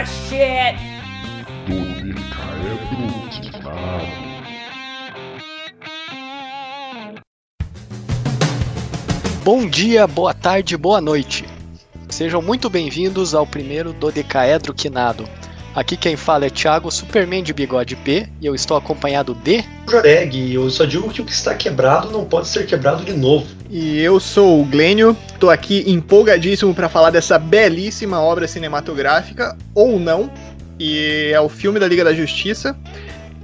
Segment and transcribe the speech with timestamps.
[0.00, 0.78] Ah, shit!
[9.42, 11.44] Bom dia, boa tarde, boa noite.
[12.08, 15.28] Sejam muito bem-vindos ao primeiro Dodecaedro Quinado.
[15.74, 19.64] Aqui quem fala é Thiago Superman de Bigode P e eu estou acompanhado de.
[19.90, 23.48] Joreg, eu só digo que o que está quebrado não pode ser quebrado de novo.
[23.70, 30.00] E eu sou o Glênio, tô aqui empolgadíssimo para falar dessa belíssima obra cinematográfica, ou
[30.00, 30.30] não,
[30.78, 32.74] e é o filme da Liga da Justiça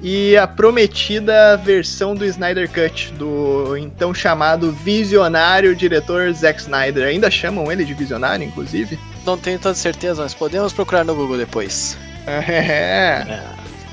[0.03, 7.07] e a prometida versão do Snyder Cut, do então chamado visionário diretor Zack Snyder.
[7.07, 8.99] Ainda chamam ele de visionário, inclusive?
[9.25, 11.97] Não tenho tanta certeza, mas podemos procurar no Google depois.
[12.27, 13.25] É.
[13.27, 13.43] É.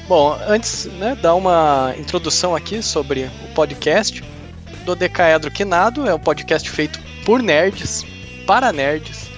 [0.07, 4.21] Bom, antes, né, dar uma introdução aqui sobre o podcast
[4.81, 6.07] do Decaedro Quinado.
[6.07, 8.05] É um podcast feito por nerds,
[8.45, 9.29] para nerds,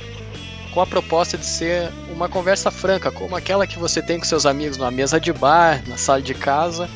[0.73, 4.45] com a proposta de ser uma conversa franca, como aquela que você tem com seus
[4.45, 6.89] amigos numa mesa de bar, na sala de casa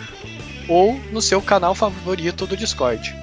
[0.68, 3.16] ou no seu canal favorito do Discord.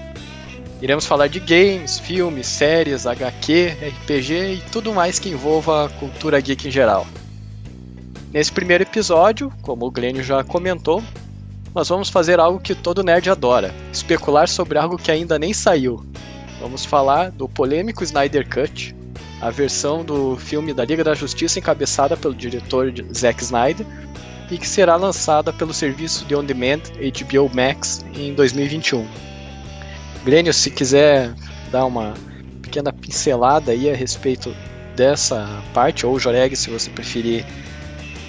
[0.81, 6.41] Iremos falar de games, filmes, séries, HQ, RPG e tudo mais que envolva a cultura
[6.41, 7.07] geek em geral.
[8.33, 11.03] Nesse primeiro episódio, como o Glênio já comentou,
[11.75, 16.05] nós vamos fazer algo que todo nerd adora: especular sobre algo que ainda nem saiu.
[16.61, 18.95] Vamos falar do polêmico Snyder Cut,
[19.41, 23.85] a versão do filme da Liga da Justiça encabeçada pelo diretor Zack Snyder
[24.51, 29.07] e que será lançada pelo serviço de on-demand HBO Max em 2021.
[30.25, 31.35] Glênio, se quiser
[31.71, 32.15] dar uma
[32.63, 34.55] pequena pincelada aí a respeito
[34.95, 37.45] dessa parte, ou Joreg, se você preferir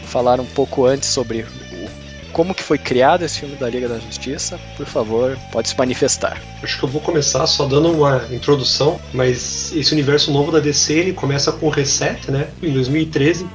[0.05, 1.45] falar um pouco antes sobre
[2.35, 6.37] como que foi criado esse filme da Liga da Justiça, por favor, pode se manifestar.
[6.61, 10.91] Acho que eu vou começar só dando uma introdução, mas esse universo novo da DC
[10.91, 13.47] ele começa com o Reset, né, em 2013,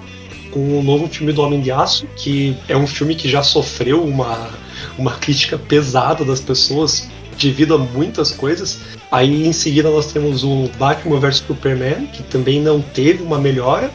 [0.51, 4.03] com o novo filme do Homem de Aço, que é um filme que já sofreu
[4.03, 4.49] uma,
[4.97, 7.07] uma crítica pesada das pessoas
[7.39, 8.79] devido a muitas coisas.
[9.13, 13.91] Aí em seguida nós temos o Batman vs Superman, que também não teve uma melhora,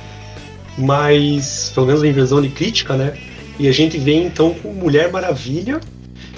[0.78, 3.18] mas pelo menos em versão de crítica, né?
[3.58, 5.80] E a gente vem então com Mulher Maravilha,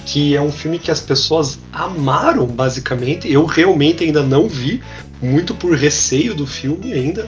[0.05, 3.31] que é um filme que as pessoas amaram, basicamente.
[3.31, 4.81] Eu realmente ainda não vi,
[5.21, 7.27] muito por receio do filme ainda.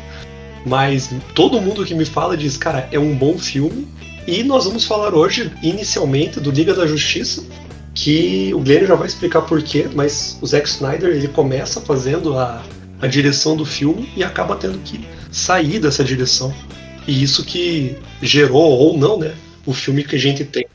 [0.66, 3.88] Mas todo mundo que me fala diz, cara, é um bom filme.
[4.28, 7.44] E nós vamos falar hoje, inicialmente, do Liga da Justiça,
[7.96, 12.64] que o Glenn já vai explicar porquê, mas o Zack Snyder ele começa fazendo a,
[13.02, 16.54] a direção do filme e acaba tendo que sair dessa direção.
[17.08, 19.34] E isso que gerou, ou não, né,
[19.70, 20.66] o filme que a gente tem.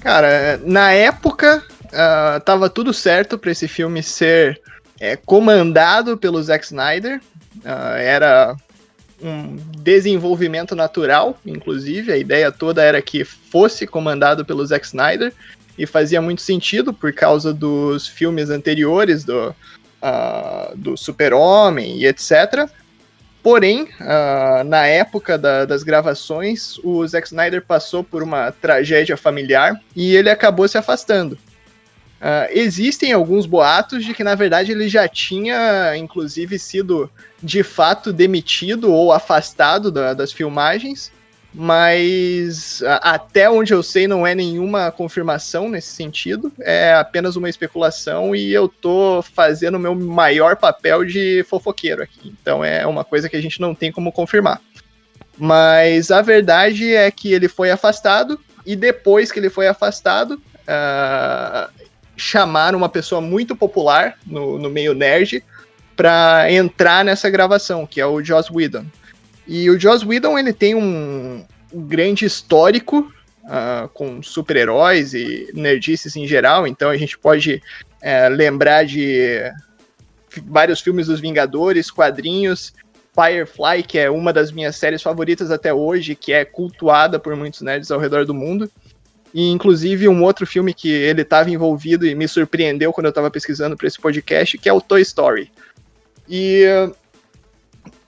[0.00, 4.60] Cara, na época uh, tava tudo certo para esse filme ser
[4.98, 7.22] é, comandado pelo Zack Snyder.
[7.64, 8.54] Uh, era
[9.22, 12.12] um desenvolvimento natural, inclusive.
[12.12, 15.32] A ideia toda era que fosse comandado pelo Zack Snyder.
[15.78, 19.54] E fazia muito sentido por causa dos filmes anteriores do,
[20.02, 22.68] uh, do Super-Homem e etc.
[23.42, 29.80] Porém, uh, na época da, das gravações, o Zack Snyder passou por uma tragédia familiar
[29.96, 31.38] e ele acabou se afastando.
[32.20, 37.10] Uh, existem alguns boatos de que, na verdade, ele já tinha, inclusive, sido
[37.42, 41.10] de fato demitido ou afastado da, das filmagens,
[41.52, 48.34] mas até onde eu sei não é nenhuma confirmação nesse sentido, é apenas uma especulação
[48.34, 52.32] e eu tô fazendo o meu maior papel de fofoqueiro aqui.
[52.40, 54.60] Então é uma coisa que a gente não tem como confirmar.
[55.36, 61.70] Mas a verdade é que ele foi afastado e depois que ele foi afastado, uh,
[62.16, 65.42] chamaram uma pessoa muito popular no, no meio nerd
[65.96, 68.84] para entrar nessa gravação, que é o Joss Whedon.
[69.52, 71.44] E o Joss Whedon, ele tem um,
[71.74, 73.12] grande histórico
[73.42, 77.60] uh, com super-heróis e nerdices em geral, então a gente pode
[78.00, 79.40] uh, lembrar de
[80.46, 82.72] vários filmes dos Vingadores, quadrinhos,
[83.12, 87.60] Firefly, que é uma das minhas séries favoritas até hoje, que é cultuada por muitos
[87.60, 88.70] nerds ao redor do mundo.
[89.34, 93.28] E inclusive um outro filme que ele estava envolvido e me surpreendeu quando eu estava
[93.32, 95.50] pesquisando para esse podcast, que é o Toy Story.
[96.28, 96.94] E uh,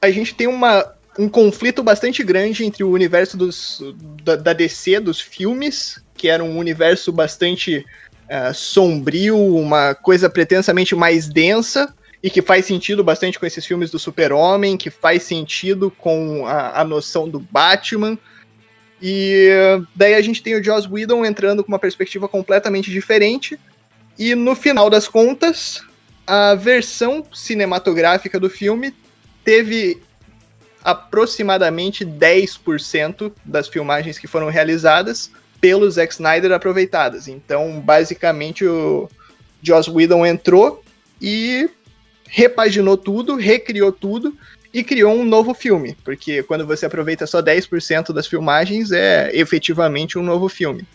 [0.00, 0.86] a gente tem uma
[1.18, 3.82] um conflito bastante grande entre o universo dos,
[4.22, 7.84] da, da DC, dos filmes, que era um universo bastante
[8.28, 13.90] uh, sombrio, uma coisa pretensamente mais densa, e que faz sentido bastante com esses filmes
[13.90, 18.16] do Super-Homem, que faz sentido com a, a noção do Batman.
[19.00, 19.48] E
[19.94, 23.58] daí a gente tem o Joss Whedon entrando com uma perspectiva completamente diferente.
[24.16, 25.82] E no final das contas,
[26.24, 28.94] a versão cinematográfica do filme
[29.44, 30.00] teve
[30.84, 35.30] aproximadamente 10% das filmagens que foram realizadas
[35.60, 37.28] pelo Zack Snyder aproveitadas.
[37.28, 39.08] Então, basicamente, o
[39.62, 40.82] Joss Whedon entrou
[41.20, 41.70] e
[42.28, 44.36] repaginou tudo, recriou tudo
[44.74, 50.18] e criou um novo filme, porque quando você aproveita só 10% das filmagens, é efetivamente
[50.18, 50.86] um novo filme.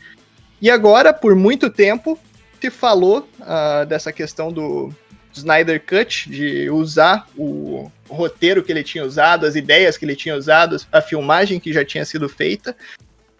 [0.62, 2.20] E agora, por muito tempo,
[2.60, 4.92] se falou uh, dessa questão do
[5.38, 10.36] Snyder Cut, de usar o roteiro que ele tinha usado, as ideias que ele tinha
[10.36, 12.76] usado, a filmagem que já tinha sido feita.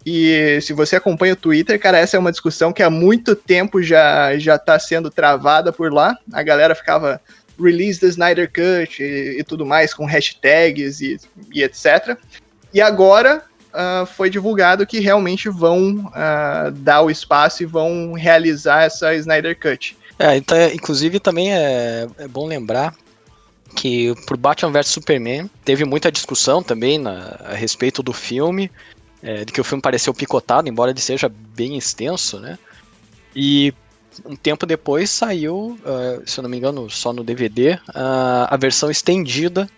[0.04, 3.82] E se você acompanha o Twitter, cara, essa é uma discussão que há muito tempo
[3.82, 6.16] já já está sendo travada por lá.
[6.32, 7.20] A galera ficava
[7.60, 11.18] release the Snyder Cut e, e tudo mais, com hashtags e,
[11.52, 12.16] e etc.
[12.72, 18.84] E agora uh, foi divulgado que realmente vão uh, dar o espaço e vão realizar
[18.84, 19.96] essa Snyder Cut.
[20.18, 22.94] É, então, inclusive também é, é bom lembrar
[23.76, 28.70] que pro Batman vs Superman teve muita discussão também na, a respeito do filme,
[29.22, 32.58] é, de que o filme pareceu picotado, embora ele seja bem extenso, né?
[33.36, 33.72] E
[34.24, 38.56] um tempo depois saiu, uh, se eu não me engano, só no DVD, uh, a
[38.56, 39.68] versão estendida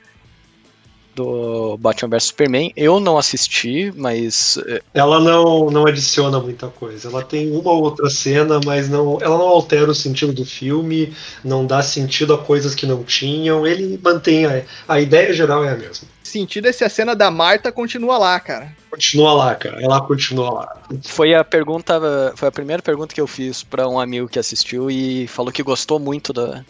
[1.21, 2.73] do Batman vs Superman.
[2.75, 4.57] Eu não assisti, mas.
[4.67, 7.09] Eh, ela não, não adiciona muita coisa.
[7.09, 11.15] Ela tem uma ou outra cena, mas não, ela não altera o sentido do filme,
[11.45, 13.67] não dá sentido a coisas que não tinham.
[13.67, 14.47] Ele mantém.
[14.47, 16.09] A, a ideia geral é a mesma.
[16.23, 18.73] Sentido é se a cena da Marta continua lá, cara.
[18.89, 19.83] Continua lá, cara.
[19.83, 20.77] Ela continua lá.
[21.05, 22.01] Foi a pergunta,
[22.37, 25.63] foi a primeira pergunta que eu fiz para um amigo que assistiu e falou que
[25.63, 26.65] gostou muito da,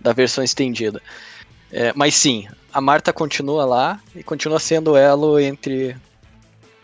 [0.00, 1.00] da versão estendida.
[1.70, 5.96] É, mas sim, a Marta continua lá e continua sendo elo entre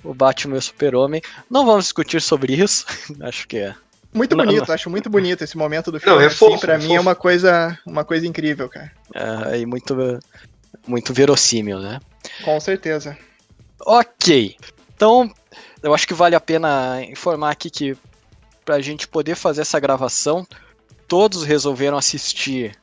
[0.03, 1.23] o Batman e o Super-Homem.
[1.51, 2.87] Não vamos discutir sobre isso,
[3.21, 3.75] acho que é.
[4.13, 4.75] Muito bonito, não, não.
[4.75, 6.19] acho muito bonito esse momento do filme.
[6.19, 6.99] Não, é fofo, pra é mim é fofo.
[6.99, 8.93] é uma coisa, uma coisa incrível, cara.
[9.15, 9.97] É, e muito,
[10.87, 11.99] muito verossímil, né?
[12.45, 13.17] Com certeza.
[13.81, 14.57] Ok.
[14.95, 15.33] Então,
[15.83, 17.97] eu acho que vale a pena informar aqui que
[18.65, 20.47] para a gente poder fazer essa gravação,
[21.09, 22.77] todos resolveram assistir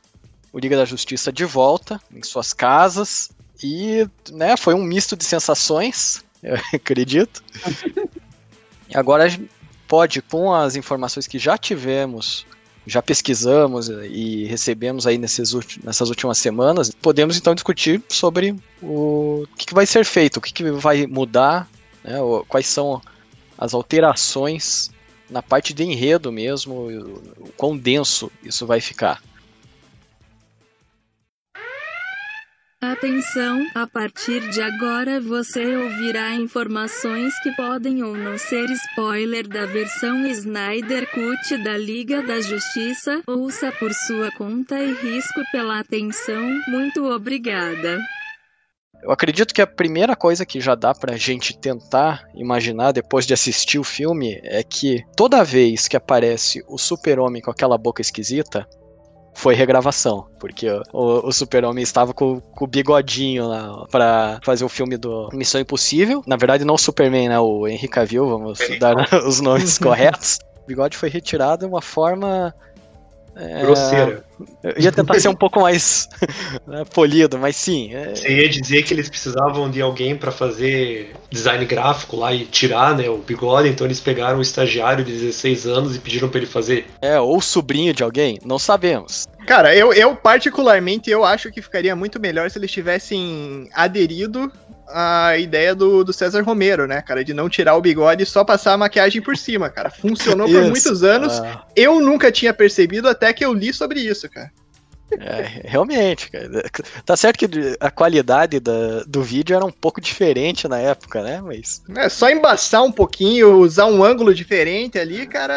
[0.52, 3.30] o Liga da Justiça de volta em suas casas
[3.62, 7.42] e, né, foi um misto de sensações, eu acredito.
[8.94, 9.28] agora
[9.86, 12.46] pode, com as informações que já tivemos,
[12.86, 15.52] já pesquisamos e recebemos aí nesses,
[15.82, 20.52] nessas últimas semanas, podemos então discutir sobre o que, que vai ser feito, o que,
[20.52, 21.68] que vai mudar
[22.02, 22.14] né,
[22.48, 23.00] quais são
[23.58, 24.90] as alterações
[25.28, 26.88] na parte de enredo mesmo,
[27.38, 29.22] o quão denso isso vai ficar.
[32.82, 39.66] Atenção, a partir de agora você ouvirá informações que podem ou não ser spoiler da
[39.66, 43.20] versão Snyder Cut da Liga da Justiça.
[43.26, 46.42] Ouça por sua conta e risco pela atenção.
[46.68, 47.98] Muito obrigada.
[49.02, 53.34] Eu acredito que a primeira coisa que já dá pra gente tentar imaginar depois de
[53.34, 58.66] assistir o filme é que toda vez que aparece o super-homem com aquela boca esquisita,
[59.34, 64.68] foi regravação, porque o, o Super-Homem estava com, com, o bigodinho lá pra fazer o
[64.68, 66.22] filme do Missão Impossível.
[66.26, 67.38] Na verdade, não o Superman, né?
[67.38, 68.94] O Henry Cavill, vamos dar
[69.26, 70.38] os nomes corretos.
[70.62, 72.54] O bigode foi retirado de uma forma
[73.36, 74.24] é, Grosseira.
[74.62, 76.08] Eu ia tentar ser um pouco mais
[76.66, 77.94] né, polido, mas sim.
[77.94, 78.14] É...
[78.14, 82.96] Você ia dizer que eles precisavam de alguém para fazer design gráfico lá e tirar
[82.96, 86.46] né, o bigode, então eles pegaram um estagiário de 16 anos e pediram para ele
[86.46, 86.86] fazer.
[87.02, 89.26] É, ou sobrinho de alguém, não sabemos.
[89.46, 94.50] Cara, eu, eu particularmente eu acho que ficaria muito melhor se eles tivessem aderido
[94.92, 97.24] a ideia do, do César Romero, né, cara?
[97.24, 99.90] De não tirar o bigode e só passar a maquiagem por cima, cara.
[99.90, 101.40] Funcionou por muitos anos.
[101.40, 101.64] Ah.
[101.76, 104.50] Eu nunca tinha percebido até que eu li sobre isso, cara.
[105.18, 106.48] É, realmente, cara.
[107.04, 111.40] Tá certo que a qualidade da, do vídeo era um pouco diferente na época, né?
[111.40, 111.82] Mas.
[111.96, 115.54] É só embaçar um pouquinho, usar um ângulo diferente ali, cara.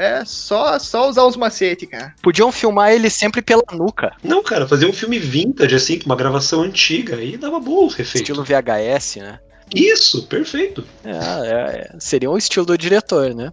[0.00, 2.14] É só, só usar uns macetes, cara.
[2.22, 4.12] Podiam filmar ele sempre pela nuca.
[4.22, 8.14] Não, cara, fazer um filme vintage, assim, com uma gravação antiga, aí dava bons efeitos.
[8.20, 9.38] Estilo VHS, né?
[9.74, 10.84] Isso, perfeito.
[11.04, 13.52] É, é, seria o estilo do diretor, né?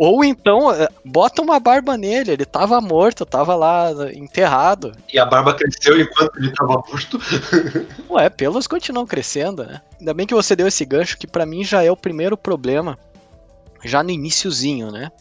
[0.00, 4.96] Ou então, é, bota uma barba nele, ele tava morto, tava lá enterrado.
[5.12, 7.20] E a barba cresceu enquanto ele tava morto.
[8.08, 9.82] Ué, pelos continuam crescendo, né?
[9.98, 12.98] Ainda bem que você deu esse gancho, que para mim já é o primeiro problema,
[13.84, 15.12] já no iníciozinho, né?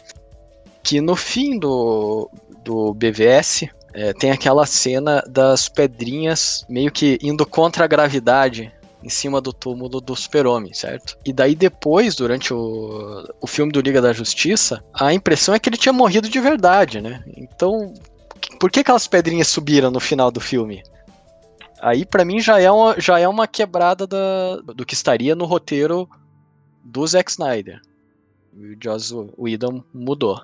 [0.82, 2.32] Que no fim do,
[2.64, 8.72] do BVS, é, tem aquela cena das pedrinhas meio que indo contra a gravidade
[9.04, 11.18] em cima do túmulo do super-homem, certo?
[11.26, 15.70] E daí depois, durante o, o filme do Liga da Justiça, a impressão é que
[15.70, 17.24] ele tinha morrido de verdade, né?
[17.38, 17.94] Então,
[18.60, 20.84] por que aquelas pedrinhas subiram no final do filme?
[21.82, 25.46] Aí para mim já é, uma, já é uma quebrada da, do que estaria no
[25.46, 26.10] roteiro
[26.84, 27.80] do Zack Snyder.
[28.54, 30.42] O Joss Whedon mudou.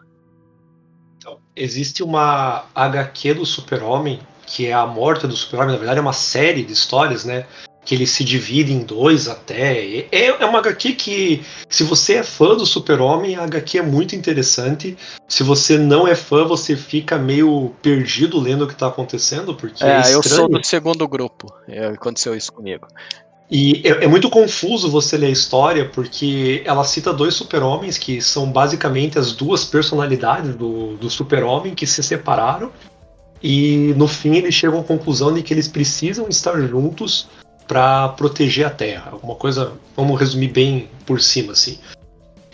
[1.18, 6.02] Então, existe uma HQ do Super-Homem, que é a morte do Super-Homem, na verdade é
[6.02, 7.46] uma série de histórias, né?
[7.86, 10.08] Que ele se divide em dois até.
[10.12, 14.15] É, é uma HQ que, se você é fã do Super-Homem, a HQ é muito
[14.15, 14.98] interessante.
[15.27, 19.84] Se você não é fã, você fica meio perdido lendo o que está acontecendo, porque
[19.84, 21.54] é, é eu sou do segundo grupo.
[21.68, 22.88] É, aconteceu isso comigo.
[23.50, 28.20] E é, é, muito confuso você ler a história, porque ela cita dois super-homens que
[28.20, 32.72] são basicamente as duas personalidades do, do super-homem que se separaram.
[33.44, 37.27] E no fim eles chegam à conclusão de que eles precisam estar juntos
[37.67, 39.10] para proteger a Terra.
[39.12, 41.77] Alguma coisa, vamos resumir bem por cima, assim.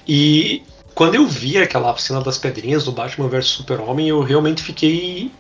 [0.08, 0.64] E
[0.94, 5.32] quando eu vi aquela cena das pedrinhas do Batman vs Super-Homem, eu realmente fiquei.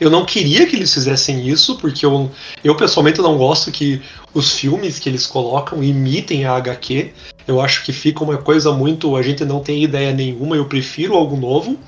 [0.00, 2.30] Eu não queria que eles fizessem isso, porque eu,
[2.64, 4.02] eu pessoalmente não gosto que
[4.34, 7.12] os filmes que eles colocam imitem a HQ.
[7.46, 9.14] Eu acho que fica uma coisa muito.
[9.16, 11.78] A gente não tem ideia nenhuma, eu prefiro algo novo.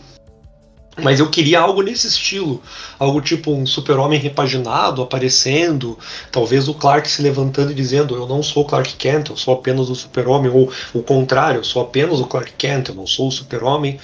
[1.02, 2.62] Mas eu queria algo nesse estilo.
[2.98, 5.98] Algo tipo um super-homem repaginado aparecendo.
[6.30, 9.90] Talvez o Clark se levantando e dizendo: Eu não sou Clark Kent, eu sou apenas
[9.90, 10.50] o super-homem.
[10.50, 13.98] Ou o contrário, eu sou apenas o Clark Kent, eu não sou o super-homem.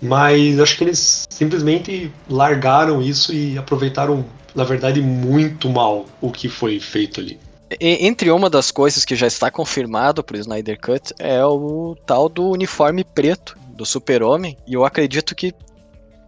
[0.00, 6.48] Mas acho que eles simplesmente largaram isso e aproveitaram, na verdade, muito mal o que
[6.48, 7.38] foi feito ali.
[7.80, 12.28] Entre uma das coisas que já está confirmado para o Snyder Cut é o tal
[12.28, 14.56] do uniforme preto do super-homem.
[14.66, 15.52] E eu acredito que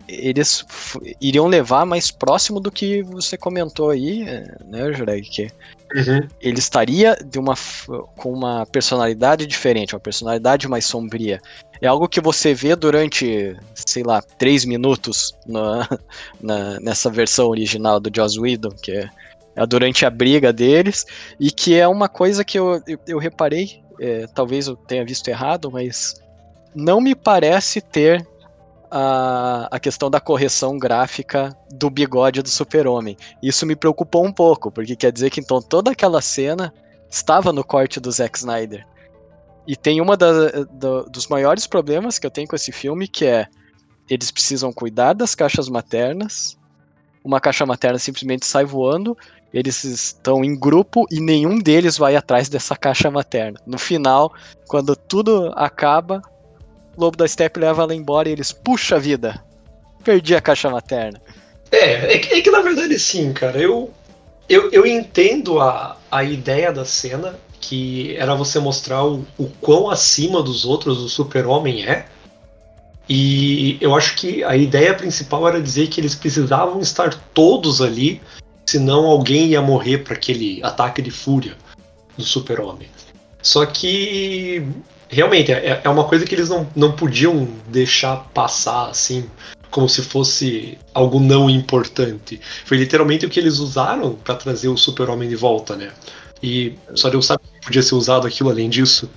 [0.09, 0.65] eles
[1.21, 4.25] iriam levar mais próximo do que você comentou aí,
[4.67, 5.29] né, Jurek?
[5.29, 5.43] Que
[5.95, 6.27] uhum.
[6.41, 7.55] ele estaria de uma,
[8.17, 11.41] com uma personalidade diferente, uma personalidade mais sombria.
[11.81, 15.89] É algo que você vê durante, sei lá, três minutos na,
[16.41, 19.11] na nessa versão original do Joss Whedon, que é,
[19.55, 21.05] é, durante a briga deles,
[21.39, 25.29] e que é uma coisa que eu, eu, eu reparei, é, talvez eu tenha visto
[25.29, 26.21] errado, mas
[26.75, 28.27] não me parece ter
[28.91, 33.17] a, a questão da correção gráfica do bigode do super-homem.
[33.43, 36.73] Isso me preocupou um pouco, porque quer dizer que então toda aquela cena
[37.11, 38.87] estava no corte do Zack Snyder.
[39.67, 43.47] E tem da, dos maiores problemas que eu tenho com esse filme, que é
[44.09, 46.57] eles precisam cuidar das caixas maternas.
[47.23, 49.17] Uma caixa materna simplesmente sai voando,
[49.53, 53.61] eles estão em grupo e nenhum deles vai atrás dessa caixa materna.
[53.67, 54.33] No final,
[54.67, 56.23] quando tudo acaba,
[56.99, 59.41] Lobo da Steppe leva ela embora e eles, puxa vida,
[60.03, 61.21] perdi a caixa materna.
[61.71, 63.57] É, é que, é que na verdade sim, cara.
[63.61, 63.91] Eu,
[64.49, 69.89] eu, eu entendo a, a ideia da cena, que era você mostrar o, o quão
[69.89, 72.07] acima dos outros o super-homem é.
[73.09, 78.21] E eu acho que a ideia principal era dizer que eles precisavam estar todos ali,
[78.67, 81.57] senão alguém ia morrer para aquele ataque de fúria
[82.17, 82.89] do super-homem.
[83.41, 84.67] Só que
[85.09, 89.29] realmente é, é uma coisa que eles não, não podiam deixar passar assim
[89.71, 92.41] como se fosse algo não importante.
[92.65, 95.91] Foi literalmente o que eles usaram para trazer o Super-Homem de volta, né?
[96.43, 99.11] E só Deus sabe que podia ser usado aquilo além disso.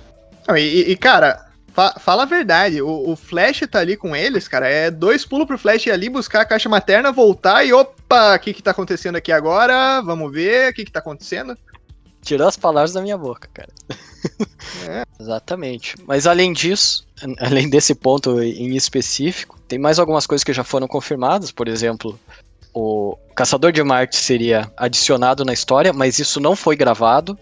[0.54, 4.68] e, e, cara, fa fala a verdade, o, o, Flash tá ali com eles, cara,
[4.68, 8.52] é dois pulos pro Flash ali buscar a caixa materna, voltar e opa, o que
[8.52, 10.02] que tá acontecendo aqui agora?
[10.02, 11.56] Vamos ver o que que tá acontecendo.
[12.22, 13.70] Tirou as palavras da minha boca, cara.
[14.88, 15.02] É.
[15.20, 15.96] Exatamente.
[16.06, 17.04] Mas além disso,
[17.40, 21.50] além desse ponto em específico, tem mais algumas coisas que já foram confirmadas.
[21.50, 22.18] Por exemplo,
[22.72, 27.36] o Caçador de Marte seria adicionado na história, mas isso não foi gravado.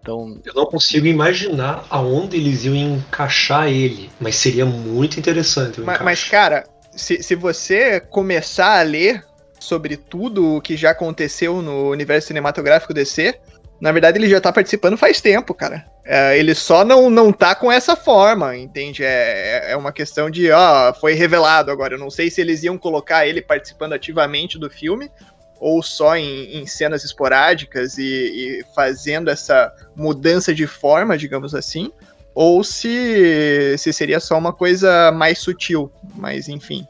[0.00, 0.40] Então...
[0.44, 5.80] Eu não consigo imaginar aonde eles iam encaixar ele, mas seria muito interessante.
[5.80, 9.24] Mas, mas, cara, se, se você começar a ler
[9.60, 13.38] sobre tudo o que já aconteceu no universo cinematográfico DC,
[13.82, 15.84] na verdade, ele já tá participando faz tempo, cara.
[16.04, 19.02] É, ele só não, não tá com essa forma, entende?
[19.02, 21.94] É, é uma questão de, ó, foi revelado agora.
[21.94, 25.10] Eu não sei se eles iam colocar ele participando ativamente do filme
[25.58, 31.90] ou só em, em cenas esporádicas e, e, fazendo essa mudança de forma, digamos assim,
[32.36, 36.86] ou se, se seria só uma coisa mais sutil, mas enfim.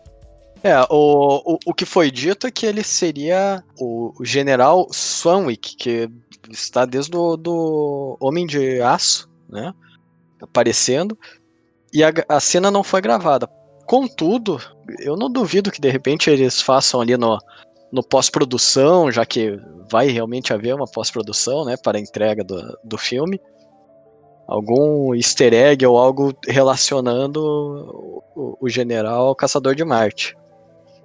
[0.62, 5.74] É, o, o, o que foi dito é que ele seria o, o general Swanwick,
[5.76, 6.08] que
[6.50, 9.72] está desde o do Homem de Aço, né?
[10.40, 11.16] Aparecendo.
[11.92, 13.48] E a, a cena não foi gravada.
[13.86, 14.60] Contudo,
[15.00, 17.38] eu não duvido que de repente eles façam ali no,
[17.92, 22.96] no pós-produção, já que vai realmente haver uma pós-produção, né, para a entrega do, do
[22.96, 23.38] filme,
[24.48, 30.36] algum easter egg ou algo relacionando o, o, general ao Caçador de Marte.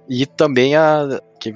[0.08, 1.54] E também a, que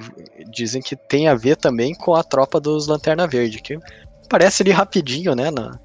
[0.49, 3.79] dizem que tem a ver também com a tropa dos Lanterna Verde, que
[4.25, 5.79] aparece ali rapidinho, né, na,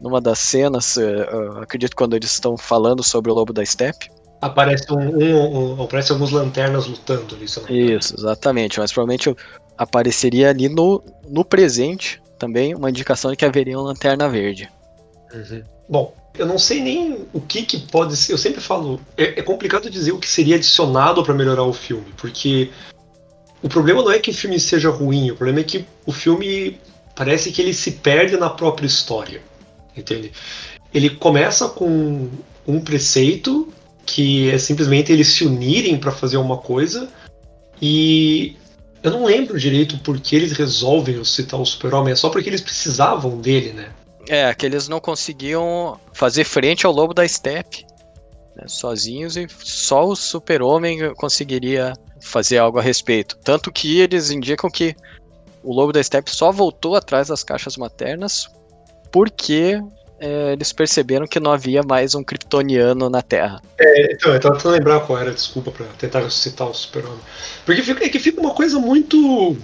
[0.00, 4.10] numa das cenas, uh, acredito quando eles estão falando sobre o Lobo da Steppe.
[4.40, 7.46] Aparece, um, um, um, aparece alguns lanternas lutando ali.
[7.94, 9.34] Isso, exatamente, mas provavelmente
[9.76, 14.70] apareceria ali no, no presente também uma indicação de que haveria uma lanterna verde.
[15.32, 15.62] Uhum.
[15.88, 18.32] Bom, eu não sei nem o que, que pode ser.
[18.32, 22.06] Eu sempre falo, é, é complicado dizer o que seria adicionado para melhorar o filme,
[22.16, 22.70] porque
[23.62, 26.78] o problema não é que o filme seja ruim, o problema é que o filme
[27.14, 29.42] parece que ele se perde na própria história,
[29.96, 30.32] entende?
[30.92, 32.28] Ele começa com
[32.66, 33.72] um preceito
[34.06, 37.08] que é simplesmente eles se unirem para fazer uma coisa
[37.80, 38.56] e
[39.02, 42.60] eu não lembro direito por que eles resolvem citar o Super-Homem, é só porque eles
[42.60, 43.90] precisavam dele, né?
[44.28, 47.84] É, que eles não conseguiam fazer frente ao Lobo da Steppe
[48.66, 53.36] sozinhos e só o Super-Homem conseguiria fazer algo a respeito.
[53.38, 54.94] Tanto que eles indicam que
[55.62, 58.48] o Lobo da Steppe só voltou atrás das caixas maternas
[59.12, 59.80] porque
[60.20, 63.60] é, eles perceberam que não havia mais um kryptoniano na Terra.
[63.78, 67.20] É, então, eu tava tentando lembrar qual era, desculpa, pra tentar ressuscitar o super-homem.
[67.64, 69.56] Porque fica, é que fica uma coisa muito.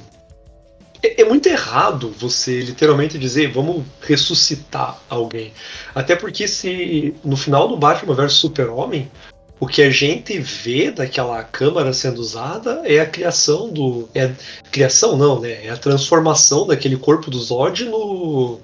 [1.02, 5.52] É, é, muito errado você literalmente dizer vamos ressuscitar alguém.
[5.94, 9.10] Até porque se no final do Batman vs Super-Homem,
[9.58, 14.08] o que a gente vê daquela câmara sendo usada é a criação do.
[14.14, 14.30] É
[14.70, 15.64] criação não, né?
[15.64, 18.60] É a transformação daquele corpo do Zod no.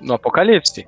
[0.00, 0.86] No Apocalipse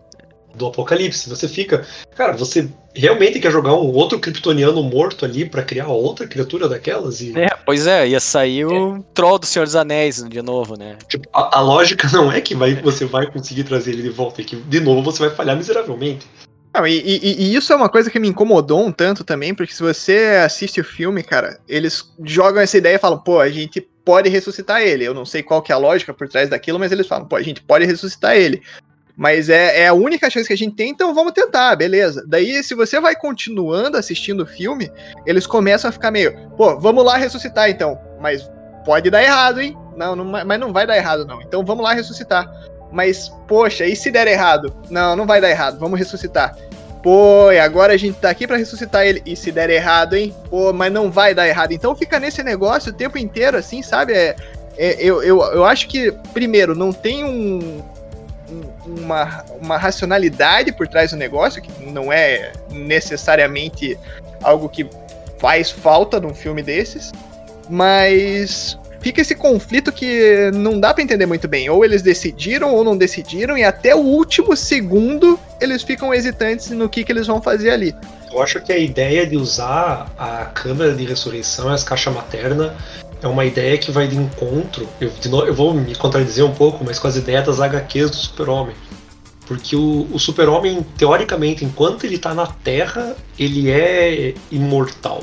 [0.54, 1.28] do Apocalipse.
[1.28, 6.26] Você fica, cara, você realmente quer jogar um outro kryptoniano morto ali para criar outra
[6.26, 7.21] criatura daquelas?
[7.21, 7.38] E...
[7.38, 8.66] É, pois é, ia sair é.
[8.66, 10.97] o troll do Senhor dos Anéis de novo, né?
[11.09, 14.42] Tipo, a, a, lógica não é que vai, você vai conseguir trazer ele de volta,
[14.42, 16.26] é que de novo você vai falhar miseravelmente.
[16.73, 19.75] Não, e, e, e, isso é uma coisa que me incomodou um tanto também, porque
[19.75, 23.80] se você assiste o filme, cara, eles jogam essa ideia e falam, pô, a gente
[24.04, 25.04] pode ressuscitar ele.
[25.04, 27.35] Eu não sei qual que é a lógica por trás daquilo, mas eles falam, pô,
[27.35, 28.62] a gente pode ressuscitar ele.
[29.21, 32.25] Mas é, é a única chance que a gente tem, então vamos tentar, beleza.
[32.26, 34.91] Daí, se você vai continuando assistindo o filme,
[35.26, 38.00] eles começam a ficar meio, pô, vamos lá ressuscitar então.
[38.19, 38.50] Mas
[38.83, 39.76] pode dar errado, hein?
[39.95, 41.43] Não, não, mas não vai dar errado, não.
[41.43, 42.50] Então vamos lá ressuscitar.
[42.91, 44.75] Mas, poxa, e se der errado?
[44.89, 46.56] Não, não vai dar errado, vamos ressuscitar.
[47.02, 49.23] Pô, e agora a gente tá aqui para ressuscitar ele.
[49.26, 50.35] E se der errado, hein?
[50.49, 51.73] Pô, mas não vai dar errado.
[51.73, 54.15] Então fica nesse negócio o tempo inteiro, assim, sabe?
[54.15, 54.35] É,
[54.78, 57.83] é, eu, eu, eu acho que, primeiro, não tem um,
[58.86, 63.99] uma, uma racionalidade por trás do negócio, que não é necessariamente
[64.43, 64.88] algo que
[65.38, 67.12] faz falta num filme desses,
[67.69, 71.69] mas fica esse conflito que não dá para entender muito bem.
[71.69, 76.88] Ou eles decidiram ou não decidiram, e até o último segundo eles ficam hesitantes no
[76.88, 77.95] que, que eles vão fazer ali.
[78.30, 82.76] Eu acho que a ideia de usar a câmera de ressurreição, as caixas materna,
[83.23, 84.89] é uma ideia que vai de encontro.
[85.00, 88.11] Eu, de novo, eu vou me contradizer um pouco, mas com as ideias das HQs
[88.11, 88.75] do Super-Homem.
[89.47, 95.23] Porque o, o Super-Homem, teoricamente, enquanto ele está na Terra, ele é imortal.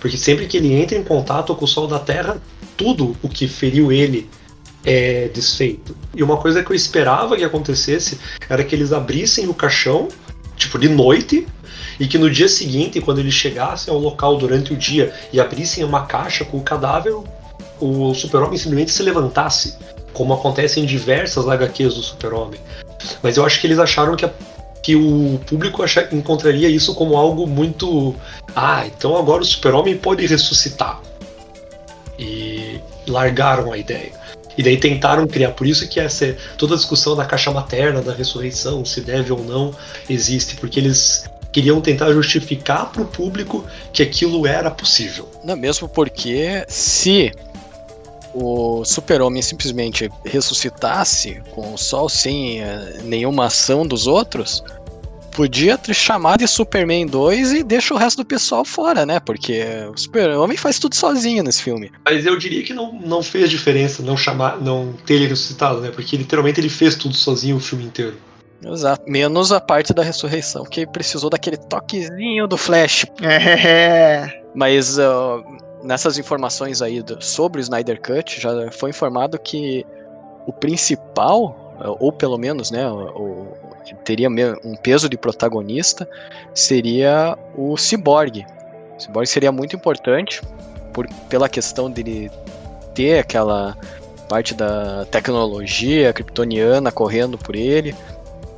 [0.00, 2.40] Porque sempre que ele entra em contato com o Sol da Terra,
[2.76, 4.28] tudo o que feriu ele
[4.84, 5.94] é desfeito.
[6.14, 10.08] E uma coisa que eu esperava que acontecesse era que eles abrissem o caixão,
[10.56, 11.46] tipo de noite,
[11.98, 15.84] e que no dia seguinte, quando eles chegassem ao local durante o dia e abrissem
[15.84, 17.14] uma caixa com o cadáver,
[17.80, 19.76] o Super-Homem simplesmente se levantasse,
[20.12, 22.60] como acontece em diversas HQs do Super-Homem.
[23.22, 24.30] Mas eu acho que eles acharam que, a,
[24.82, 28.14] que o público achar, encontraria isso como algo muito.
[28.54, 31.00] Ah, então agora o Super-Homem pode ressuscitar.
[32.18, 34.12] E largaram a ideia.
[34.56, 38.12] E daí tentaram criar, por isso que essa toda a discussão da caixa materna, da
[38.12, 39.72] ressurreição, se deve ou não,
[40.10, 45.28] existe, porque eles queriam tentar justificar para o público que aquilo era possível.
[45.44, 47.32] Não, mesmo porque se
[48.34, 54.62] o Super-Homem simplesmente ressuscitasse com o Sol sem uh, nenhuma ação dos outros,
[55.38, 59.20] podia ter chamado de Superman 2 e deixa o resto do pessoal fora, né?
[59.20, 61.92] Porque o Super-Homem faz tudo sozinho nesse filme.
[62.04, 65.90] Mas eu diria que não, não fez diferença não chamar, não ter ele ressuscitado, né?
[65.90, 68.16] Porque literalmente ele fez tudo sozinho o filme inteiro.
[68.64, 69.04] Exato.
[69.08, 73.06] Menos a parte da ressurreição, que precisou daquele toquezinho do Flash.
[73.22, 74.42] É.
[74.54, 75.44] Mas uh,
[75.82, 79.86] nessas informações aí do, sobre o Snyder Cut, já foi informado que
[80.46, 83.48] o principal, ou pelo menos, né, o,
[83.84, 86.08] que teria um peso de protagonista,
[86.54, 88.44] seria o Cyborg.
[88.96, 90.42] O Cyborg seria muito importante
[90.92, 92.30] por, pela questão dele
[92.94, 93.76] ter aquela
[94.28, 97.94] parte da tecnologia kryptoniana correndo por ele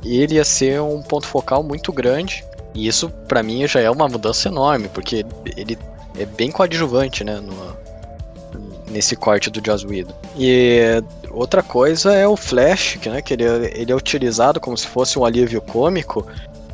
[0.03, 2.43] ele ia ser um ponto focal muito grande.
[2.73, 5.25] E isso, para mim, já é uma mudança enorme, porque
[5.57, 5.77] ele
[6.17, 7.39] é bem coadjuvante, né?
[7.39, 7.81] No,
[8.91, 9.85] nesse corte do Joss.
[10.37, 14.85] E outra coisa é o Flash, que, né, que ele, ele é utilizado como se
[14.85, 16.27] fosse um alívio cômico.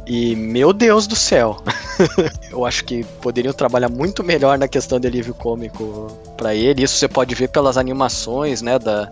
[0.06, 1.62] E meu Deus do céu,
[2.50, 6.84] eu acho que poderiam trabalhar muito melhor na questão de alívio cômico para ele.
[6.84, 9.10] Isso você pode ver pelas animações, né, da,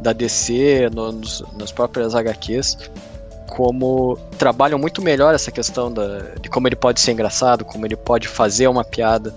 [0.00, 2.78] da DC, nos, nas próprias HQs,
[3.48, 7.96] como trabalham muito melhor essa questão da, de como ele pode ser engraçado, como ele
[7.96, 9.34] pode fazer uma piada.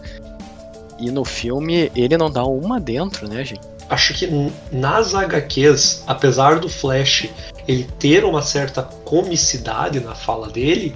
[0.99, 3.61] E no filme ele não dá uma dentro, né, gente?
[3.89, 7.27] Acho que nas HQs, apesar do Flash
[7.67, 10.95] ele ter uma certa comicidade na fala dele,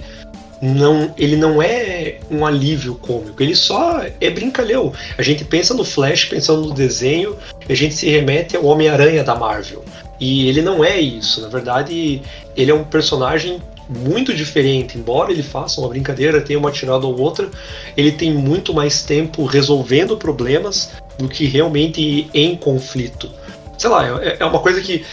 [0.60, 4.92] não, ele não é um alívio cômico, ele só é brincalhão.
[5.18, 7.36] A gente pensa no Flash, pensando no desenho,
[7.68, 9.84] a gente se remete ao Homem-Aranha da Marvel.
[10.18, 12.22] E ele não é isso, na verdade,
[12.56, 14.98] ele é um personagem muito diferente.
[14.98, 17.48] Embora ele faça uma brincadeira, tenha uma tirada ou outra,
[17.96, 23.30] ele tem muito mais tempo resolvendo problemas do que realmente em conflito.
[23.78, 25.04] Sei lá, é, é uma coisa que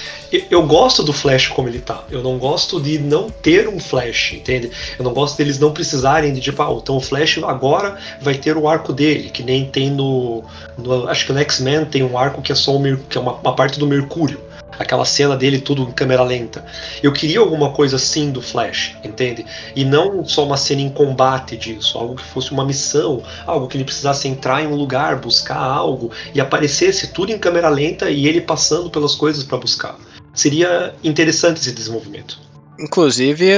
[0.49, 2.05] eu gosto do Flash como ele tá.
[2.09, 4.71] Eu não gosto de não ter um Flash, entende?
[4.97, 8.55] Eu não gosto deles não precisarem de tipo, ah, então o Flash agora vai ter
[8.55, 10.43] o arco dele, que nem tem no.
[10.77, 13.33] no acho que no X-Men tem um arco que é só o, que é uma,
[13.33, 14.39] uma parte do Mercúrio
[14.79, 16.65] aquela cena dele tudo em câmera lenta.
[17.01, 19.45] Eu queria alguma coisa assim do Flash, entende?
[19.75, 23.77] E não só uma cena em combate disso, algo que fosse uma missão, algo que
[23.77, 28.27] ele precisasse entrar em um lugar, buscar algo e aparecesse tudo em câmera lenta e
[28.27, 29.95] ele passando pelas coisas para buscar.
[30.33, 32.39] Seria interessante esse desenvolvimento.
[32.79, 33.51] Inclusive,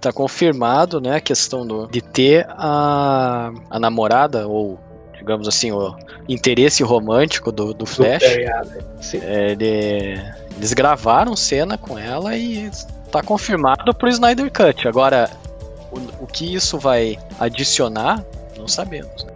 [0.00, 4.78] tá confirmado, né, a questão do, de ter a, a namorada, ou
[5.30, 5.94] digamos assim, o
[6.28, 8.24] interesse romântico do, do Flash.
[8.24, 10.20] É, ele,
[10.56, 12.68] eles gravaram cena com ela e
[13.12, 14.88] tá confirmado pro Snyder Cut.
[14.88, 15.30] Agora,
[15.92, 18.24] o, o que isso vai adicionar,
[18.58, 19.24] não sabemos.
[19.24, 19.32] Né?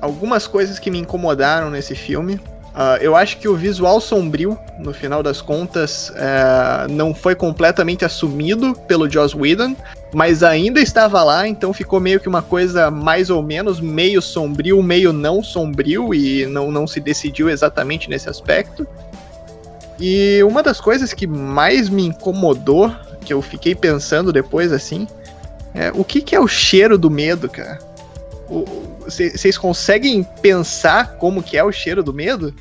[0.00, 2.36] Algumas coisas que me incomodaram nesse filme.
[2.36, 8.04] Uh, eu acho que o visual sombrio, no final das contas, uh, não foi completamente
[8.04, 9.76] assumido pelo Joss Whedon,
[10.14, 14.82] mas ainda estava lá, então ficou meio que uma coisa mais ou menos meio sombrio,
[14.82, 18.86] meio não sombrio, e não, não se decidiu exatamente nesse aspecto.
[19.98, 25.06] E uma das coisas que mais me incomodou, que eu fiquei pensando depois assim,
[25.74, 27.78] é o que, que é o cheiro do medo, cara?
[29.00, 32.54] Vocês conseguem pensar como que é o cheiro do medo?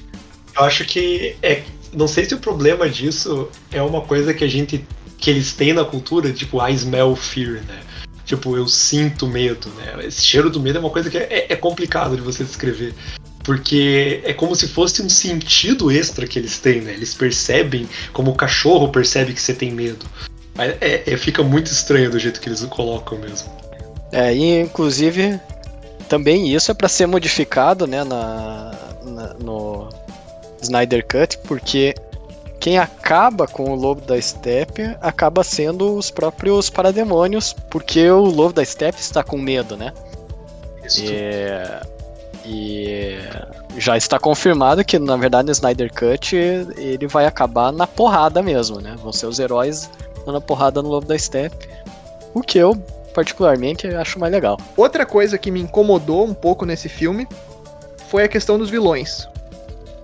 [0.57, 1.63] Eu acho que é.
[1.93, 4.85] Não sei se o problema disso é uma coisa que a gente.
[5.23, 7.79] Que eles têm na cultura, tipo, I smell fear, né?
[8.25, 10.05] Tipo, eu sinto medo, né?
[10.05, 12.93] Esse cheiro do medo é uma coisa que é, é complicado de você descrever
[13.43, 16.93] porque é como se fosse um sentido extra que eles têm, né?
[16.93, 20.05] Eles percebem como o cachorro percebe que você tem medo.
[20.57, 23.51] É, é, fica muito estranho do jeito que eles o colocam mesmo.
[24.11, 25.39] É, e inclusive
[26.07, 28.71] também isso é para ser modificado, né, na,
[29.03, 29.89] na, no
[30.61, 31.93] Snyder Cut, porque
[32.63, 38.53] quem acaba com o Lobo da Steppe acaba sendo os próprios parademônios, porque o Lobo
[38.53, 39.91] da Steppe está com medo, né?
[40.81, 41.03] Isso.
[41.03, 41.93] E
[42.45, 43.17] e
[43.77, 48.79] já está confirmado que, na verdade, no Snyder Cut ele vai acabar na porrada mesmo,
[48.79, 48.95] né?
[48.97, 49.89] Vão ser os heróis
[50.25, 51.67] dando porrada no Lobo da Steppe.
[52.33, 52.77] O que eu,
[53.13, 54.57] particularmente, acho mais legal.
[54.77, 57.27] Outra coisa que me incomodou um pouco nesse filme
[58.07, 59.25] foi a questão dos vilões.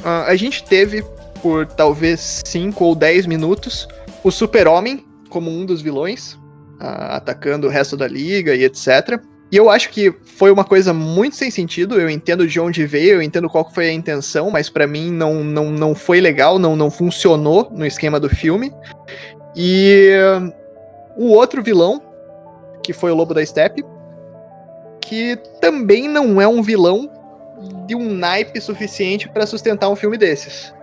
[0.01, 1.05] Uh, a gente teve,
[1.41, 3.87] por talvez 5 ou 10 minutos,
[4.23, 9.21] o Super-Homem como um dos vilões, uh, atacando o resto da liga e etc.
[9.51, 11.99] E eu acho que foi uma coisa muito sem sentido.
[11.99, 15.43] Eu entendo de onde veio, eu entendo qual foi a intenção, mas para mim não,
[15.43, 18.71] não, não foi legal, não, não funcionou no esquema do filme.
[19.55, 20.11] E
[21.15, 22.01] o outro vilão,
[22.83, 23.83] que foi o Lobo da Steppe,
[25.01, 27.09] que também não é um vilão
[27.87, 30.73] de um naipe suficiente para sustentar um filme desses.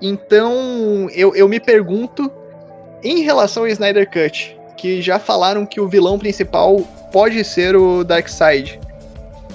[0.00, 2.30] Então eu, eu me pergunto,
[3.02, 6.80] em relação ao Snyder Cut, que já falaram que o vilão principal
[7.12, 8.80] pode ser o Darkseid.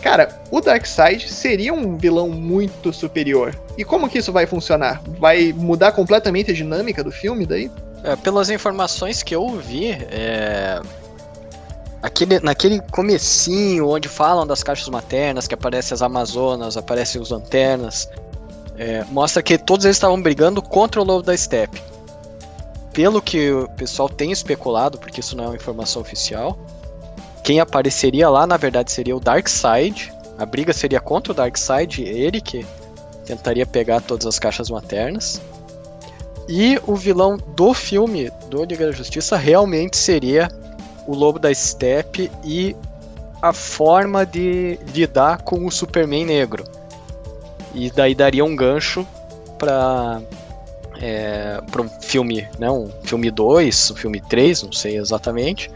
[0.02, 3.56] Cara, o Darkseid seria um vilão muito superior.
[3.78, 5.02] E como que isso vai funcionar?
[5.20, 7.70] Vai mudar completamente a dinâmica do filme daí?
[8.04, 10.82] É, pelas informações que eu vi, é...
[12.02, 18.10] Aquele, naquele comecinho onde falam das caixas maternas, que aparecem as Amazonas, aparecem os Lanternas,
[18.82, 21.80] é, mostra que todos eles estavam brigando contra o Lobo da Steppe.
[22.92, 26.58] Pelo que o pessoal tem especulado, porque isso não é uma informação oficial,
[27.44, 30.12] quem apareceria lá, na verdade, seria o Darkseid.
[30.36, 32.66] A briga seria contra o Darkseid, ele que
[33.24, 35.40] tentaria pegar todas as caixas maternas.
[36.50, 40.50] E o vilão do filme do Liga da Justiça realmente seria
[41.06, 42.76] o Lobo da Steppe e
[43.44, 46.81] a forma de lidar com o Superman negro.
[47.74, 49.08] E daí daria um gancho
[49.58, 50.22] para
[51.02, 55.72] é, para um filme, né, um filme 2, um filme 3, não sei exatamente.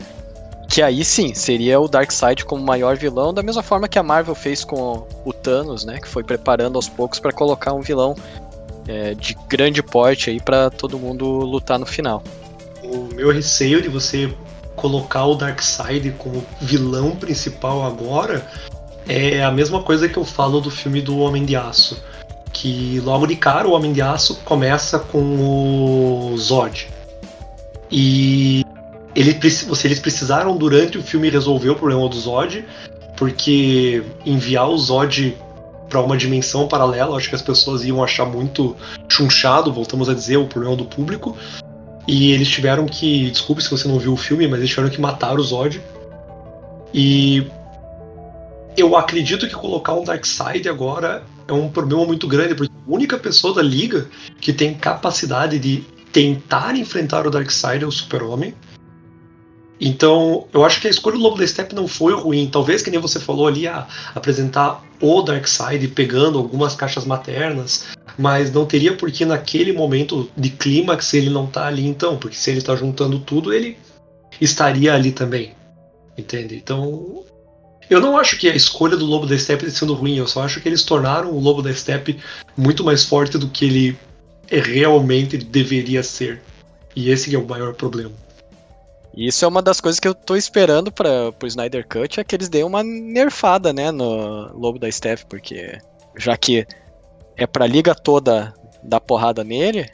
[0.70, 4.36] Que aí sim, seria o Darkseid como maior vilão, da mesma forma que a Marvel
[4.36, 8.16] fez com o Thanos, né, que foi preparando aos poucos para colocar um vilão
[8.88, 12.24] é, de grande porte aí para todo mundo lutar no final.
[12.84, 14.32] O meu receio de você
[14.76, 18.46] colocar o Darkseid como vilão principal agora
[19.08, 21.98] é a mesma coisa que eu falo do filme do Homem de Aço
[22.56, 26.88] que logo de cara o Homem de Aço começa com o Zod.
[27.92, 28.64] E
[29.14, 32.66] ele, eles precisaram durante o filme resolver o problema do Zod,
[33.18, 35.38] porque enviar o Zod
[35.90, 38.76] para uma dimensão paralela, acho que as pessoas iam achar muito
[39.10, 41.38] chunchado, voltamos a dizer, o problema do público.
[42.08, 45.02] E eles tiveram que, desculpe se você não viu o filme, mas eles tiveram que
[45.02, 45.82] matar o Zod.
[46.94, 47.46] E
[48.78, 53.18] eu acredito que colocar um Darkseid agora é um problema muito grande, porque a única
[53.18, 54.08] pessoa da liga
[54.40, 58.54] que tem capacidade de tentar enfrentar o Darkseid é o Super-Homem.
[59.80, 62.48] Então, eu acho que a escolha do Lobo da Steppe não foi ruim.
[62.50, 67.86] Talvez, que nem você falou ali, a, apresentar o Darkseid pegando algumas caixas maternas,
[68.18, 72.38] mas não teria por que naquele momento de clímax ele não tá ali então, porque
[72.38, 73.78] se ele tá juntando tudo, ele
[74.40, 75.54] estaria ali também.
[76.18, 76.56] Entende?
[76.56, 77.26] Então,
[77.90, 80.60] eu não acho que a escolha do Lobo da Steppe sido ruim, eu só acho
[80.60, 82.20] que eles tornaram o Lobo da Steppe
[82.58, 84.00] muito mais forte do que ele
[84.50, 86.42] realmente deveria ser.
[86.96, 88.12] E esse é o maior problema.
[89.16, 92.36] Isso é uma das coisas que eu tô esperando para pro Snyder Cut, é que
[92.36, 95.80] eles deem uma nerfada, né, no Lobo da Steppe, porque
[96.18, 96.68] já que
[97.38, 99.90] é pra liga toda dar porrada nele,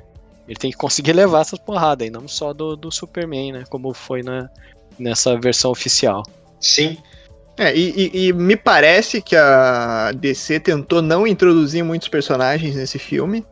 [0.48, 3.94] ele tem que conseguir levar essas porradas, e não só do, do Superman, né, como
[3.94, 4.50] foi na,
[4.98, 6.24] nessa versão oficial.
[6.60, 6.98] Sim,
[7.58, 12.98] é, e, e, e, me parece que a DC tentou não introduzir muitos personagens nesse
[12.98, 13.46] filme,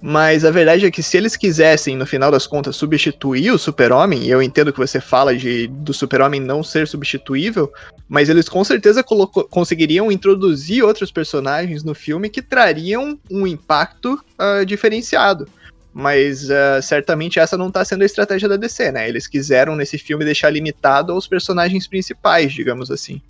[0.00, 4.24] mas a verdade é que se eles quisessem, no final das contas, substituir o Super-Homem,
[4.24, 7.72] e eu entendo que você fala de do Super-Homem não ser substituível,
[8.08, 14.64] mas eles com certeza conseguiriam introduzir outros personagens no filme que trariam um impacto uh,
[14.66, 15.48] diferenciado.
[15.94, 19.08] Mas uh, certamente essa não está sendo a estratégia da DC, né?
[19.08, 23.20] Eles quiseram nesse filme deixar limitado aos personagens principais, digamos assim.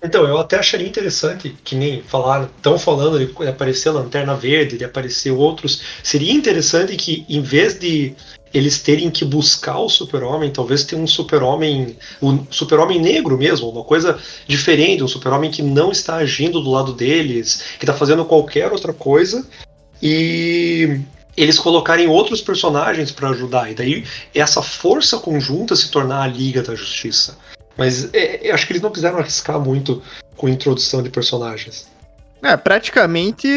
[0.00, 4.84] Então, eu até acharia interessante, que nem falaram, estão falando de aparecer Lanterna Verde, de
[4.84, 5.82] aparecer outros.
[6.04, 8.14] Seria interessante que, em vez de
[8.54, 13.84] eles terem que buscar o super-homem, talvez tenha um super-homem, um super-homem negro mesmo, uma
[13.84, 18.70] coisa diferente, um super-homem que não está agindo do lado deles, que está fazendo qualquer
[18.72, 19.46] outra coisa,
[20.00, 21.00] e
[21.36, 26.62] eles colocarem outros personagens para ajudar, e daí essa força conjunta se tornar a Liga
[26.62, 27.36] da Justiça.
[27.78, 30.02] Mas é, acho que eles não quiseram arriscar muito
[30.36, 31.86] com a introdução de personagens.
[32.42, 33.48] É, praticamente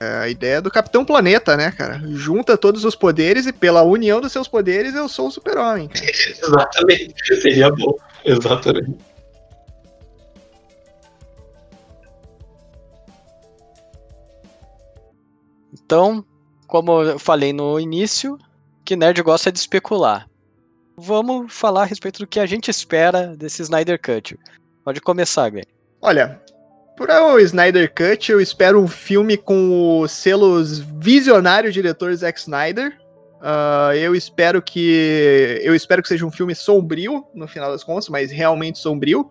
[0.00, 2.00] é, a ideia do Capitão Planeta, né, cara?
[2.06, 5.90] Junta todos os poderes e pela união dos seus poderes eu sou o super-homem.
[6.42, 7.14] Exatamente.
[7.42, 7.94] Seria bom.
[8.24, 8.96] Exatamente.
[15.74, 16.24] Então,
[16.66, 18.38] como eu falei no início,
[18.82, 20.26] que nerd gosta de especular
[20.96, 24.38] vamos falar a respeito do que a gente espera desse Snyder Cut.
[24.84, 25.64] Pode começar, Gwen.
[26.00, 26.40] Olha,
[26.96, 32.96] para o Snyder Cut, eu espero um filme com os selos visionário diretor Zack Snyder.
[33.36, 38.08] Uh, eu espero que eu espero que seja um filme sombrio no final das contas,
[38.08, 39.30] mas realmente sombrio.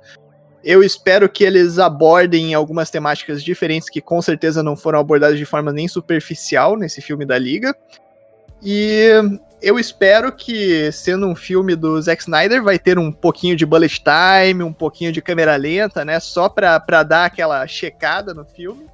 [0.64, 5.46] Eu espero que eles abordem algumas temáticas diferentes que com certeza não foram abordadas de
[5.46, 7.76] forma nem superficial nesse filme da Liga.
[8.66, 9.12] E
[9.62, 14.02] eu espero que, sendo um filme do Zack Snyder, vai ter um pouquinho de bullet
[14.02, 16.20] time, um pouquinho de câmera lenta, né?
[16.20, 18.88] Só pra, pra dar aquela checada no filme.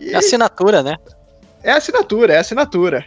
[0.00, 0.12] E...
[0.12, 0.96] É assinatura, né?
[1.62, 3.06] É assinatura, é assinatura.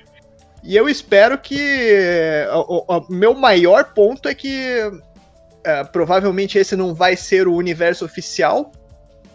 [0.64, 2.46] E eu espero que.
[2.54, 4.82] O, o, o meu maior ponto é que.
[4.88, 8.72] Uh, provavelmente esse não vai ser o universo oficial,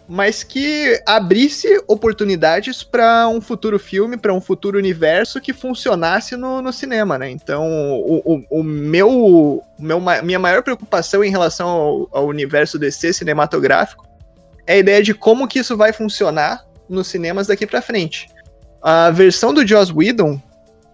[0.07, 6.61] mas que abrisse oportunidades para um futuro filme, para um futuro universo que funcionasse no,
[6.61, 7.29] no cinema, né?
[7.29, 13.13] Então, o, o, o meu, meu, minha maior preocupação em relação ao, ao, universo DC
[13.13, 14.07] cinematográfico
[14.67, 18.29] é a ideia de como que isso vai funcionar nos cinemas daqui para frente.
[18.81, 20.39] A versão do Joss Whedon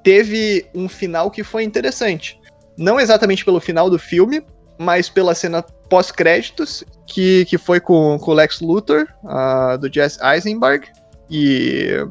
[0.03, 2.39] teve um final que foi interessante.
[2.77, 4.41] Não exatamente pelo final do filme,
[4.77, 10.17] mas pela cena pós-créditos, que, que foi com, com o Lex Luthor, uh, do Jesse
[10.23, 10.87] Eisenberg,
[11.29, 12.07] e,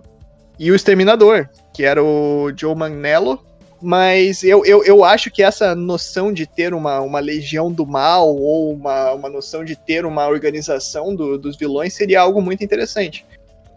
[0.59, 3.43] e o Exterminador, que era o Joe Manganiello.
[3.81, 8.37] Mas eu, eu, eu acho que essa noção de ter uma, uma legião do mal,
[8.37, 13.25] ou uma, uma noção de ter uma organização do, dos vilões, seria algo muito interessante.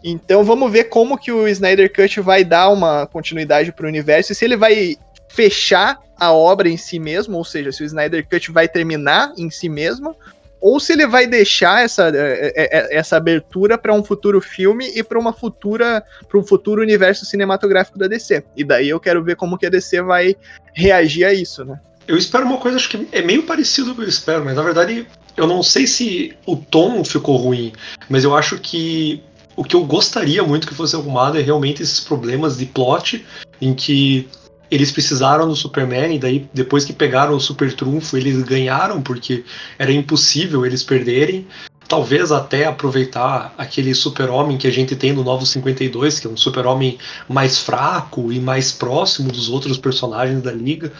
[0.04, 4.32] Então vamos ver como que o Snyder Cut vai dar uma continuidade para o universo
[4.32, 4.98] e se ele vai
[5.34, 9.50] fechar a obra em si mesmo, ou seja, se o Snyder Cut vai terminar em
[9.50, 10.16] si mesmo,
[10.60, 14.90] ou se ele vai deixar essa, é, é, é, essa abertura para um futuro filme
[14.94, 18.42] e para uma futura para um futuro universo cinematográfico da DC.
[18.56, 20.34] E daí eu quero ver como que a DC vai
[20.72, 21.78] reagir a isso, né?
[22.06, 24.56] Eu espero uma coisa, acho que é meio parecido com o que eu espero, mas
[24.56, 27.72] na verdade eu não sei se o tom ficou ruim,
[28.08, 29.22] mas eu acho que
[29.56, 33.24] o que eu gostaria muito que fosse arrumado é realmente esses problemas de plot
[33.60, 34.28] em que
[34.74, 39.44] eles precisaram do Superman e daí depois que pegaram o super trunfo eles ganharam porque
[39.78, 41.46] era impossível eles perderem.
[41.86, 46.36] Talvez até aproveitar aquele super-homem que a gente tem no Novo 52, que é um
[46.36, 50.90] super-homem mais fraco e mais próximo dos outros personagens da liga,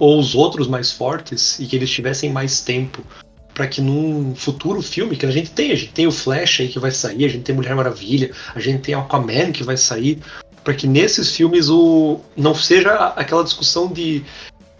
[0.00, 3.02] ou os outros mais fortes, e que eles tivessem mais tempo
[3.54, 6.68] para que num futuro filme que a gente tem, a gente tem o Flash aí
[6.68, 10.18] que vai sair, a gente tem Mulher Maravilha, a gente tem Aquaman que vai sair,
[10.66, 14.24] para que nesses filmes o não seja aquela discussão de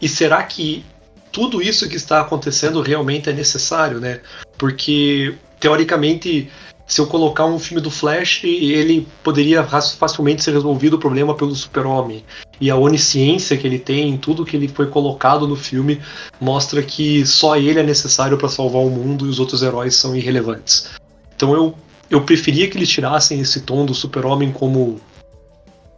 [0.03, 0.85] e será que
[1.31, 4.21] tudo isso que está acontecendo realmente é necessário, né?
[4.59, 6.51] Porque teoricamente
[6.89, 11.55] se eu colocar um filme do Flash, ele poderia facilmente ser resolvido o problema pelo
[11.55, 12.25] Super-Homem.
[12.61, 16.01] E a onisciência que ele tem, tudo que ele foi colocado no filme,
[16.41, 20.17] mostra que só ele é necessário para salvar o mundo e os outros heróis são
[20.17, 20.91] irrelevantes.
[21.37, 21.75] Então eu,
[22.11, 25.01] eu preferia que eles tirassem esse tom do Super-Homem como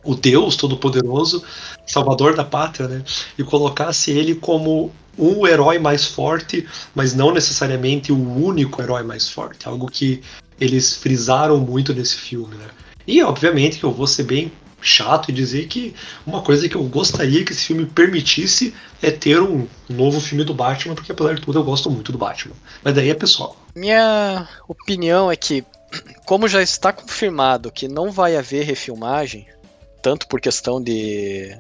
[0.09, 1.45] o Deus Todo-Poderoso,
[1.87, 3.05] salvador da pátria, né?
[3.37, 9.29] E colocasse ele como o herói mais forte, mas não necessariamente o único herói mais
[9.29, 9.69] forte.
[9.69, 10.23] Algo que
[10.59, 12.69] eles frisaram muito nesse filme, né?
[13.07, 15.95] E obviamente que eu vou ser bem chato e dizer que
[16.27, 20.55] uma coisa que eu gostaria que esse filme permitisse é ter um novo filme do
[20.55, 22.55] Batman, porque apesar de tudo eu gosto muito do Batman.
[22.83, 23.57] Mas daí é pessoal.
[23.75, 25.65] Minha opinião é que,
[26.25, 29.47] como já está confirmado que não vai haver refilmagem,
[30.03, 31.57] tanto por questão de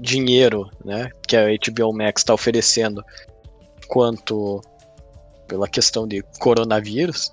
[0.00, 3.04] dinheiro, né, que a HBO Max está oferecendo,
[3.88, 4.60] quanto
[5.46, 7.30] pela questão de coronavírus,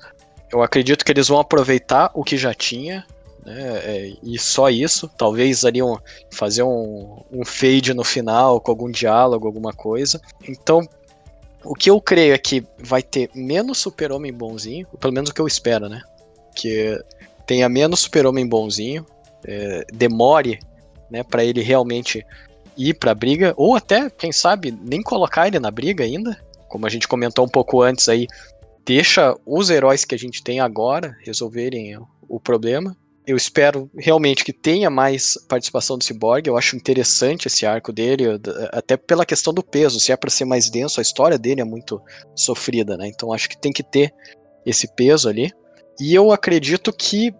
[0.51, 3.05] eu acredito que eles vão aproveitar o que já tinha,
[3.43, 3.77] né?
[3.83, 5.09] É, e só isso.
[5.17, 5.97] Talvez ali um,
[6.31, 10.21] fazer um, um fade no final com algum diálogo, alguma coisa.
[10.47, 10.87] Então,
[11.63, 15.41] o que eu creio é que vai ter menos super-homem bonzinho, pelo menos o que
[15.41, 16.01] eu espero, né?
[16.55, 17.01] Que
[17.45, 19.05] tenha menos super-homem bonzinho,
[19.45, 20.59] é, demore
[21.09, 22.25] né, para ele realmente
[22.77, 26.87] ir para a briga, ou até, quem sabe, nem colocar ele na briga ainda, como
[26.87, 28.27] a gente comentou um pouco antes aí,
[28.85, 32.97] deixa os heróis que a gente tem agora resolverem o problema.
[33.25, 36.45] Eu espero realmente que tenha mais participação do Cyborg.
[36.45, 38.25] Eu acho interessante esse arco dele,
[38.71, 39.99] até pela questão do peso.
[39.99, 42.01] Se é para ser mais denso, a história dele é muito
[42.35, 43.07] sofrida, né?
[43.07, 44.13] Então acho que tem que ter
[44.65, 45.51] esse peso ali.
[46.01, 47.33] E eu acredito que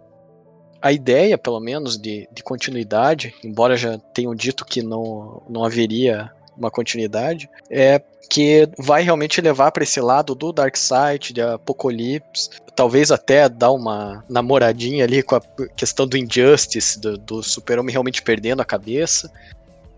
[0.84, 6.30] a ideia, pelo menos, de, de continuidade, embora já tenham dito que não, não haveria
[6.54, 13.10] uma continuidade, é que vai realmente levar para esse lado do Darkseid, de Apocalipse, talvez
[13.10, 15.42] até dar uma namoradinha ali com a
[15.74, 19.32] questão do Injustice, do, do Super-Homem realmente perdendo a cabeça,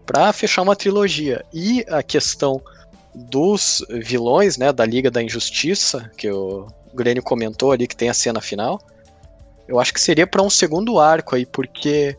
[0.06, 1.44] para fechar uma trilogia.
[1.52, 2.62] E a questão
[3.12, 8.14] dos vilões, né, da Liga da Injustiça, que o Grêmio comentou ali que tem a
[8.14, 8.80] cena final,
[9.68, 12.16] eu acho que seria para um segundo arco aí, porque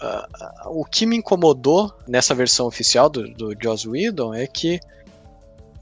[0.00, 4.80] uh, o que me incomodou nessa versão oficial do, do Joss Whedon é que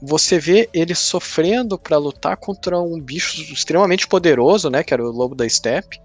[0.01, 4.83] você vê ele sofrendo para lutar contra um bicho extremamente poderoso, né?
[4.83, 5.99] Que era o Lobo da Steppe.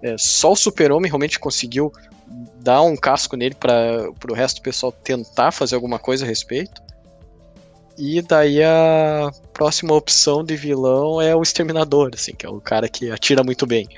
[0.00, 1.92] É, só o Super-Homem realmente conseguiu
[2.60, 6.82] dar um casco nele para o resto do pessoal tentar fazer alguma coisa a respeito.
[7.96, 12.88] E daí a próxima opção de vilão é o Exterminador, assim, que é o cara
[12.88, 13.88] que atira muito bem.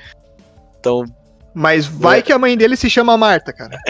[0.87, 1.05] Então.
[1.53, 2.23] Mas vai é.
[2.23, 3.77] que a mãe dele se chama Marta, cara.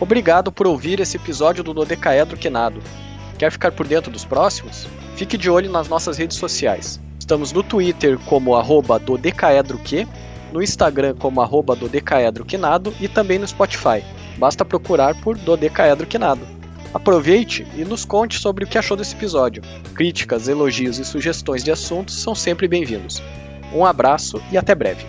[0.00, 2.80] Obrigado por ouvir esse episódio do Dodecaedro Quinado.
[3.36, 4.86] Quer ficar por dentro dos próximos?
[5.16, 6.98] Fique de olho nas nossas redes sociais.
[7.18, 10.06] Estamos no Twitter como arroba dodecaedroque,
[10.52, 14.04] no Instagram como arroba dodecaedroquinado e também no Spotify.
[14.38, 16.46] Basta procurar por Dodecaedroquinado.
[16.94, 19.62] Aproveite e nos conte sobre o que achou desse episódio.
[19.94, 23.22] Críticas, elogios e sugestões de assuntos são sempre bem-vindos.
[23.74, 25.04] Um abraço e até breve.